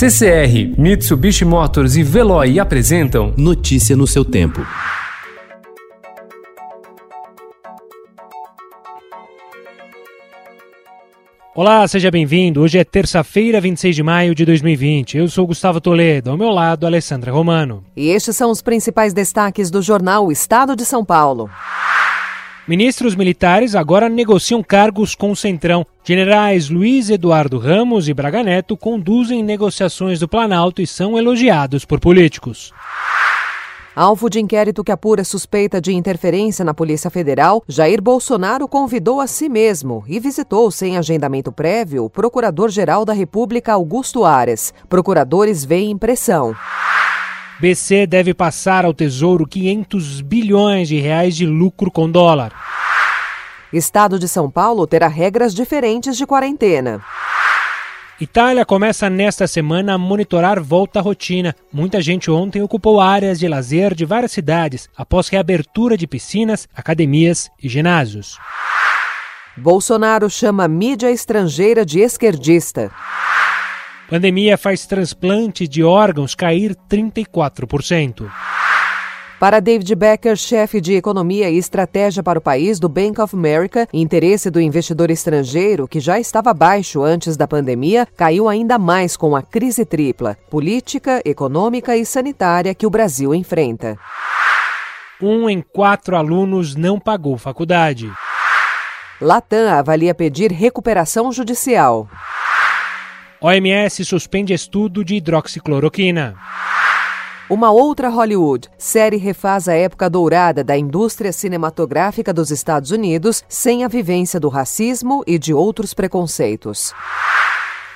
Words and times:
CCR, 0.00 0.80
Mitsubishi 0.80 1.44
Motors 1.44 1.94
e 1.94 2.02
Veloy 2.02 2.58
apresentam 2.58 3.34
Notícia 3.36 3.94
no 3.94 4.06
seu 4.06 4.24
tempo. 4.24 4.66
Olá, 11.54 11.86
seja 11.86 12.10
bem-vindo. 12.10 12.62
Hoje 12.62 12.78
é 12.78 12.84
terça-feira, 12.84 13.60
26 13.60 13.94
de 13.94 14.02
maio 14.02 14.34
de 14.34 14.46
2020. 14.46 15.18
Eu 15.18 15.28
sou 15.28 15.46
Gustavo 15.46 15.82
Toledo, 15.82 16.30
ao 16.30 16.38
meu 16.38 16.48
lado, 16.48 16.86
Alessandra 16.86 17.30
Romano. 17.30 17.84
E 17.94 18.08
estes 18.08 18.34
são 18.34 18.50
os 18.50 18.62
principais 18.62 19.12
destaques 19.12 19.70
do 19.70 19.82
jornal 19.82 20.32
Estado 20.32 20.74
de 20.74 20.86
São 20.86 21.04
Paulo. 21.04 21.50
Ministros 22.68 23.14
militares 23.16 23.74
agora 23.74 24.08
negociam 24.08 24.62
cargos 24.62 25.14
com 25.14 25.32
o 25.32 25.36
Centrão. 25.36 25.84
Generais 26.04 26.68
Luiz 26.68 27.10
Eduardo 27.10 27.58
Ramos 27.58 28.08
e 28.08 28.14
Braga 28.14 28.42
Neto 28.42 28.76
conduzem 28.76 29.42
negociações 29.42 30.20
do 30.20 30.28
Planalto 30.28 30.80
e 30.80 30.86
são 30.86 31.18
elogiados 31.18 31.84
por 31.84 31.98
políticos. 31.98 32.72
Alvo 33.94 34.30
de 34.30 34.38
inquérito 34.38 34.84
que 34.84 34.92
apura 34.92 35.24
suspeita 35.24 35.80
de 35.80 35.92
interferência 35.92 36.64
na 36.64 36.72
Polícia 36.72 37.10
Federal, 37.10 37.62
Jair 37.66 38.00
Bolsonaro 38.00 38.68
convidou 38.68 39.20
a 39.20 39.26
si 39.26 39.48
mesmo 39.48 40.04
e 40.06 40.20
visitou 40.20 40.70
sem 40.70 40.96
agendamento 40.96 41.50
prévio 41.50 42.04
o 42.04 42.10
Procurador-Geral 42.10 43.04
da 43.04 43.12
República 43.12 43.72
Augusto 43.72 44.24
Ares. 44.24 44.72
Procuradores 44.88 45.64
veem 45.64 45.98
pressão. 45.98 46.54
BC 47.60 48.06
deve 48.06 48.32
passar 48.32 48.86
ao 48.86 48.94
Tesouro 48.94 49.46
500 49.46 50.22
bilhões 50.22 50.88
de 50.88 50.98
reais 50.98 51.36
de 51.36 51.44
lucro 51.44 51.90
com 51.90 52.10
dólar. 52.10 52.54
Estado 53.70 54.18
de 54.18 54.26
São 54.26 54.50
Paulo 54.50 54.86
terá 54.86 55.06
regras 55.06 55.54
diferentes 55.54 56.16
de 56.16 56.24
quarentena. 56.24 57.02
Itália 58.18 58.64
começa 58.64 59.10
nesta 59.10 59.46
semana 59.46 59.94
a 59.94 59.98
monitorar 59.98 60.58
volta 60.62 61.00
à 61.00 61.02
rotina. 61.02 61.54
Muita 61.70 62.00
gente 62.00 62.30
ontem 62.30 62.62
ocupou 62.62 62.98
áreas 62.98 63.38
de 63.38 63.46
lazer 63.46 63.94
de 63.94 64.06
várias 64.06 64.32
cidades 64.32 64.88
após 64.96 65.28
reabertura 65.28 65.98
de 65.98 66.06
piscinas, 66.06 66.66
academias 66.74 67.50
e 67.62 67.68
ginásios. 67.68 68.38
Bolsonaro 69.54 70.30
chama 70.30 70.66
mídia 70.66 71.10
estrangeira 71.10 71.84
de 71.84 72.00
esquerdista. 72.00 72.90
Pandemia 74.10 74.58
faz 74.58 74.86
transplante 74.86 75.68
de 75.68 75.84
órgãos 75.84 76.34
cair 76.34 76.74
34%. 76.90 78.28
Para 79.38 79.60
David 79.60 79.94
Becker, 79.94 80.34
chefe 80.34 80.80
de 80.80 80.94
economia 80.94 81.48
e 81.48 81.56
estratégia 81.56 82.20
para 82.20 82.40
o 82.40 82.42
país 82.42 82.80
do 82.80 82.88
Bank 82.88 83.20
of 83.20 83.36
America, 83.36 83.86
interesse 83.92 84.50
do 84.50 84.60
investidor 84.60 85.12
estrangeiro, 85.12 85.86
que 85.86 86.00
já 86.00 86.18
estava 86.18 86.52
baixo 86.52 87.04
antes 87.04 87.36
da 87.36 87.46
pandemia, 87.46 88.04
caiu 88.16 88.48
ainda 88.48 88.80
mais 88.80 89.16
com 89.16 89.36
a 89.36 89.42
crise 89.42 89.84
tripla: 89.84 90.36
política, 90.50 91.22
econômica 91.24 91.96
e 91.96 92.04
sanitária 92.04 92.74
que 92.74 92.86
o 92.86 92.90
Brasil 92.90 93.32
enfrenta. 93.32 93.96
Um 95.22 95.48
em 95.48 95.62
quatro 95.62 96.16
alunos 96.16 96.74
não 96.74 96.98
pagou 96.98 97.38
faculdade. 97.38 98.10
Latam 99.20 99.68
avalia 99.68 100.14
pedir 100.16 100.50
recuperação 100.50 101.30
judicial. 101.30 102.08
OMS 103.42 104.04
suspende 104.04 104.52
estudo 104.52 105.02
de 105.02 105.14
hidroxicloroquina. 105.14 106.34
Uma 107.48 107.70
outra 107.70 108.10
Hollywood. 108.10 108.68
Série 108.76 109.16
refaz 109.16 109.66
a 109.66 109.72
época 109.72 110.10
dourada 110.10 110.62
da 110.62 110.76
indústria 110.76 111.32
cinematográfica 111.32 112.34
dos 112.34 112.50
Estados 112.50 112.90
Unidos 112.90 113.42
sem 113.48 113.82
a 113.82 113.88
vivência 113.88 114.38
do 114.38 114.50
racismo 114.50 115.24
e 115.26 115.38
de 115.38 115.54
outros 115.54 115.94
preconceitos. 115.94 116.92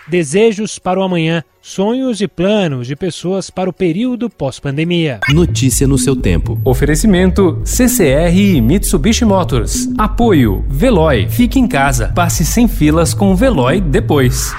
Desejos 0.09 0.79
para 0.79 0.99
o 0.99 1.03
amanhã, 1.03 1.45
sonhos 1.61 2.23
e 2.23 2.29
planos 2.29 2.87
de 2.87 2.97
pessoas 2.97 3.51
para 3.51 3.69
o 3.69 3.73
período 3.73 4.31
pós-pandemia. 4.31 5.21
Notícia 5.29 5.87
no 5.87 5.99
seu 5.99 6.17
tempo. 6.17 6.59
Oferecimento 6.65 7.61
CCR 7.67 8.35
e 8.35 8.61
Mitsubishi 8.63 9.27
Motors. 9.27 9.89
Apoio 9.99 10.65
Veloy. 10.69 11.29
Fique 11.29 11.59
em 11.59 11.69
casa. 11.69 12.13
Passe 12.15 12.47
sem 12.47 12.67
filas 12.67 13.13
com 13.13 13.31
o 13.31 13.37
Veloy 13.37 13.81
depois. 13.81 14.55